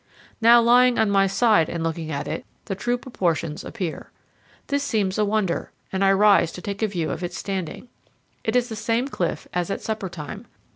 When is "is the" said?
8.55-8.75